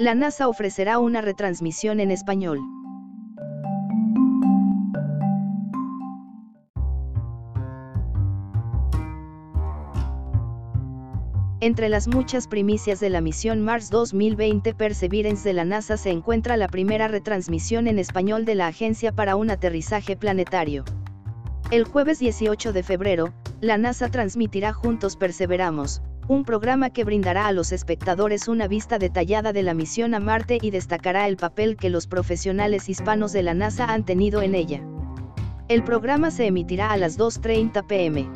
La 0.00 0.14
NASA 0.14 0.48
ofrecerá 0.48 0.98
una 0.98 1.20
retransmisión 1.20 2.00
en 2.00 2.10
español. 2.10 2.58
Entre 11.60 11.90
las 11.90 12.08
muchas 12.08 12.48
primicias 12.48 12.98
de 12.98 13.10
la 13.10 13.20
misión 13.20 13.60
Mars 13.60 13.90
2020 13.90 14.72
Perseverance 14.72 15.46
de 15.46 15.52
la 15.52 15.66
NASA 15.66 15.98
se 15.98 16.08
encuentra 16.08 16.56
la 16.56 16.68
primera 16.68 17.06
retransmisión 17.06 17.86
en 17.86 17.98
español 17.98 18.46
de 18.46 18.54
la 18.54 18.68
agencia 18.68 19.12
para 19.12 19.36
un 19.36 19.50
aterrizaje 19.50 20.16
planetario. 20.16 20.86
El 21.70 21.84
jueves 21.84 22.18
18 22.18 22.72
de 22.72 22.82
febrero, 22.82 23.34
la 23.60 23.76
NASA 23.76 24.08
transmitirá 24.08 24.72
Juntos 24.72 25.18
Perseveramos, 25.18 26.00
un 26.30 26.44
programa 26.44 26.90
que 26.90 27.02
brindará 27.02 27.48
a 27.48 27.52
los 27.52 27.72
espectadores 27.72 28.46
una 28.46 28.68
vista 28.68 29.00
detallada 29.00 29.52
de 29.52 29.64
la 29.64 29.74
misión 29.74 30.14
a 30.14 30.20
Marte 30.20 30.58
y 30.62 30.70
destacará 30.70 31.26
el 31.26 31.36
papel 31.36 31.76
que 31.76 31.90
los 31.90 32.06
profesionales 32.06 32.88
hispanos 32.88 33.32
de 33.32 33.42
la 33.42 33.52
NASA 33.52 33.92
han 33.92 34.04
tenido 34.04 34.40
en 34.40 34.54
ella. 34.54 34.80
El 35.66 35.82
programa 35.82 36.30
se 36.30 36.46
emitirá 36.46 36.92
a 36.92 36.96
las 36.98 37.18
2.30 37.18 37.84
pm. 37.84 38.30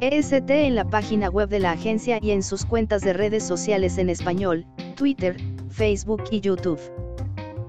EST 0.00 0.48
en 0.48 0.76
la 0.76 0.84
página 0.84 1.28
web 1.28 1.48
de 1.48 1.58
la 1.58 1.72
agencia 1.72 2.20
y 2.22 2.30
en 2.30 2.44
sus 2.44 2.64
cuentas 2.64 3.02
de 3.02 3.14
redes 3.14 3.42
sociales 3.42 3.98
en 3.98 4.10
español, 4.10 4.64
Twitter, 4.94 5.36
Facebook 5.70 6.22
y 6.30 6.40
YouTube. 6.40 6.78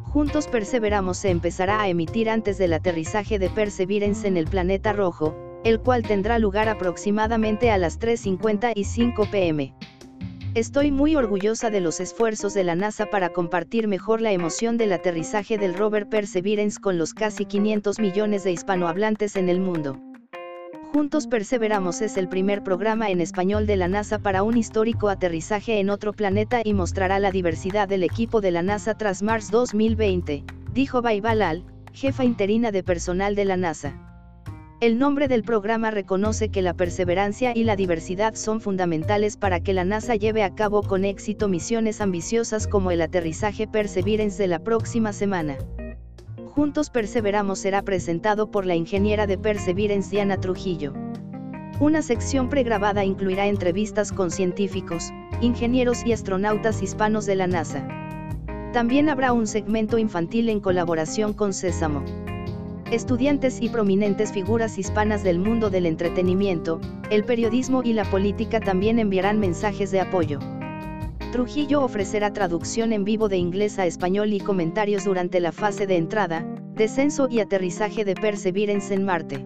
Juntos 0.04 0.48
Perseveramos 0.48 1.18
se 1.18 1.32
empezará 1.32 1.82
a 1.82 1.88
emitir 1.88 2.30
antes 2.30 2.60
del 2.60 2.74
aterrizaje 2.74 3.40
de 3.40 3.50
Perseverance 3.50 4.28
en 4.28 4.38
el 4.38 4.46
planeta 4.46 4.94
rojo, 4.94 5.49
el 5.64 5.80
cual 5.80 6.04
tendrá 6.04 6.40
lugar 6.40 6.70
aproximadamente 6.70 7.72
a 7.72 7.78
las 7.78 8.00
3.55 8.00 9.30
pm. 9.30 9.74
Estoy 10.56 10.92
muy 10.92 11.16
orgullosa 11.16 11.70
de 11.70 11.80
los 11.80 12.00
esfuerzos 12.00 12.56
de 12.56 12.64
la 12.64 12.76
NASA 12.76 13.06
para 13.06 13.30
compartir 13.30 13.88
mejor 13.88 14.20
la 14.20 14.32
emoción 14.32 14.78
del 14.78 14.94
aterrizaje 14.94 15.60
del 15.60 15.76
rover 15.76 16.10
Perseverance 16.10 16.80
con 16.80 16.98
los 16.98 17.14
casi 17.14 17.46
500 17.46 18.00
millones 18.00 18.44
de 18.44 18.52
hispanohablantes 18.52 19.36
en 19.36 19.48
el 19.48 19.60
mundo. 19.60 20.00
Juntos 20.92 21.28
Perseveramos 21.28 22.02
es 22.02 22.18
el 22.18 22.28
primer 22.28 22.64
programa 22.64 23.12
en 23.12 23.22
español 23.22 23.68
de 23.68 23.78
la 23.78 23.88
NASA 23.88 24.18
para 24.18 24.42
un 24.42 24.58
histórico 24.58 25.10
aterrizaje 25.10 25.80
en 25.80 25.92
otro 25.92 26.14
planeta 26.14 26.62
y 26.64 26.74
mostrará 26.74 27.20
la 27.20 27.30
diversidad 27.30 27.88
del 27.88 28.02
equipo 28.02 28.42
de 28.42 28.50
la 28.50 28.64
NASA 28.64 28.98
tras 28.98 29.22
Mars 29.22 29.52
2020, 29.52 30.44
dijo 30.74 31.04
Baibalal, 31.04 31.64
jefa 31.94 32.24
interina 32.24 32.72
de 32.72 32.82
personal 32.82 33.36
de 33.36 33.46
la 33.46 33.56
NASA. 33.56 34.09
El 34.82 34.98
nombre 34.98 35.28
del 35.28 35.44
programa 35.44 35.92
reconoce 35.92 36.48
que 36.48 36.62
la 36.62 36.74
perseverancia 36.74 37.52
y 37.54 37.66
la 37.66 37.76
diversidad 37.76 38.36
son 38.36 38.62
fundamentales 38.62 39.36
para 39.36 39.60
que 39.60 39.74
la 39.74 39.84
NASA 39.84 40.16
lleve 40.16 40.42
a 40.42 40.56
cabo 40.56 40.84
con 40.84 41.04
éxito 41.04 41.50
misiones 41.50 42.00
ambiciosas 42.00 42.66
como 42.66 42.90
el 42.90 43.02
aterrizaje 43.02 43.68
Perseverance 43.68 44.42
de 44.42 44.48
la 44.48 44.60
próxima 44.60 45.12
semana. 45.12 45.58
Juntos 46.56 46.90
Perseveramos 46.90 47.60
será 47.60 47.82
presentado 47.82 48.52
por 48.52 48.66
la 48.66 48.76
ingeniera 48.76 49.28
de 49.28 49.38
Perseverance 49.38 50.12
Diana 50.12 50.38
Trujillo. 50.38 50.94
Una 51.82 52.02
sección 52.02 52.48
pregrabada 52.48 53.04
incluirá 53.04 53.48
entrevistas 53.48 54.14
con 54.14 54.32
científicos, 54.32 55.10
ingenieros 55.42 56.06
y 56.06 56.14
astronautas 56.14 56.82
hispanos 56.82 57.26
de 57.26 57.36
la 57.36 57.48
NASA. 57.48 57.86
También 58.72 59.10
habrá 59.10 59.34
un 59.34 59.46
segmento 59.46 59.98
infantil 59.98 60.48
en 60.48 60.62
colaboración 60.62 61.34
con 61.34 61.52
Sésamo. 61.52 62.29
Estudiantes 62.92 63.62
y 63.62 63.70
prominentes 63.70 64.34
figuras 64.34 64.80
hispanas 64.80 65.24
del 65.24 65.38
mundo 65.38 65.70
del 65.70 65.86
entretenimiento, 65.86 66.82
el 67.12 67.24
periodismo 67.24 67.84
y 67.84 67.94
la 67.94 68.04
política 68.04 68.60
también 68.60 68.98
enviarán 68.98 69.40
mensajes 69.40 69.92
de 69.92 70.00
apoyo. 70.00 70.40
Trujillo 71.32 71.84
ofrecerá 71.84 72.34
traducción 72.34 72.92
en 72.92 73.04
vivo 73.04 73.30
de 73.30 73.38
inglés 73.38 73.78
a 73.78 73.86
español 73.86 74.34
y 74.34 74.40
comentarios 74.40 75.06
durante 75.06 75.40
la 75.40 75.52
fase 75.52 75.86
de 75.86 75.98
entrada, 75.98 76.44
descenso 76.74 77.28
y 77.30 77.42
aterrizaje 77.42 78.06
de 78.06 78.16
Perseverance 78.16 78.92
en 78.92 79.06
Marte. 79.06 79.46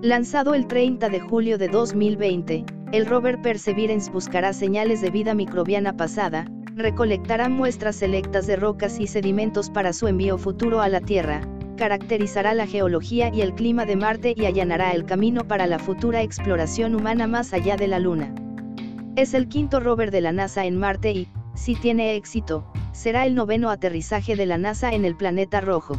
Lanzado 0.00 0.54
el 0.54 0.66
30 0.66 1.10
de 1.10 1.20
julio 1.20 1.58
de 1.58 1.68
2020, 1.68 2.64
el 2.92 3.04
rover 3.04 3.42
Perseverance 3.42 4.10
buscará 4.10 4.54
señales 4.54 5.02
de 5.02 5.10
vida 5.10 5.34
microbiana 5.34 5.98
pasada, 5.98 6.46
recolectará 6.74 7.50
muestras 7.50 7.96
selectas 7.96 8.46
de 8.46 8.56
rocas 8.56 8.98
y 9.00 9.06
sedimentos 9.06 9.68
para 9.68 9.92
su 9.92 10.08
envío 10.08 10.38
futuro 10.38 10.80
a 10.80 10.88
la 10.88 11.02
Tierra, 11.02 11.42
caracterizará 11.76 12.54
la 12.54 12.66
geología 12.66 13.30
y 13.32 13.40
el 13.40 13.54
clima 13.54 13.84
de 13.86 13.96
Marte 13.96 14.34
y 14.36 14.46
allanará 14.46 14.92
el 14.92 15.04
camino 15.04 15.46
para 15.46 15.66
la 15.66 15.78
futura 15.78 16.22
exploración 16.22 16.94
humana 16.94 17.26
más 17.26 17.52
allá 17.52 17.76
de 17.76 17.88
la 17.88 17.98
Luna. 17.98 18.34
Es 19.16 19.34
el 19.34 19.48
quinto 19.48 19.80
rover 19.80 20.10
de 20.10 20.20
la 20.20 20.32
NASA 20.32 20.64
en 20.64 20.76
Marte 20.76 21.12
y, 21.12 21.28
si 21.54 21.74
tiene 21.74 22.16
éxito, 22.16 22.66
será 22.92 23.26
el 23.26 23.34
noveno 23.34 23.70
aterrizaje 23.70 24.36
de 24.36 24.46
la 24.46 24.58
NASA 24.58 24.90
en 24.90 25.04
el 25.04 25.16
planeta 25.16 25.60
rojo. 25.60 25.98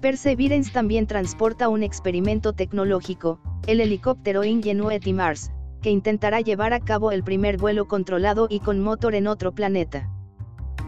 Perseverance 0.00 0.70
también 0.70 1.06
transporta 1.06 1.68
un 1.68 1.82
experimento 1.82 2.52
tecnológico, 2.52 3.40
el 3.66 3.80
helicóptero 3.80 4.44
Ingenuity 4.44 5.12
Mars, 5.12 5.50
que 5.82 5.90
intentará 5.90 6.40
llevar 6.40 6.72
a 6.72 6.80
cabo 6.80 7.12
el 7.12 7.24
primer 7.24 7.56
vuelo 7.56 7.88
controlado 7.88 8.46
y 8.50 8.60
con 8.60 8.80
motor 8.80 9.14
en 9.14 9.26
otro 9.26 9.52
planeta. 9.52 10.08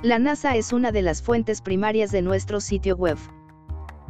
La 0.03 0.19
NASA 0.19 0.57
es 0.57 0.73
una 0.73 0.93
de 0.93 1.03
las 1.03 1.23
fuentes 1.23 1.61
primarias 1.61 2.11
de 2.11 2.23
nuestro 2.23 2.61
sitio 2.61 2.97
web. 2.97 3.19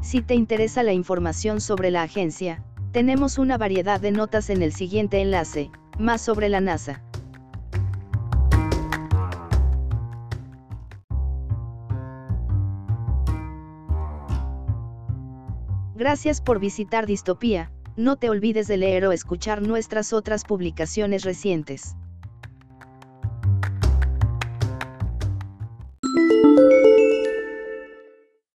Si 0.03 0.23
te 0.23 0.35
interesa 0.35 0.83
la 0.83 0.95
información 0.95 1.61
sobre 1.61 1.91
la 1.91 2.03
agencia, 2.03 2.65
tenemos 2.91 3.39
una 3.39 3.59
variedad 3.59 4.01
de 4.01 4.13
notas 4.13 4.49
en 4.49 4.63
el 4.63 4.73
siguiente 4.73 5.21
enlace, 5.21 5.71
más 5.99 6.23
sobre 6.23 6.49
la 6.49 6.61
NASA. 6.61 7.03
Gracias 15.95 16.41
por 16.41 16.61
visitar 16.61 17.07
Distopía, 17.07 17.71
no 17.97 18.17
te 18.17 18.31
olvides 18.31 18.67
de 18.69 18.79
leer 18.79 19.05
o 19.05 19.13
escuchar 19.13 19.61
nuestras 19.61 20.15
otras 20.15 20.45
publicaciones 20.45 21.25
recientes. 21.25 21.95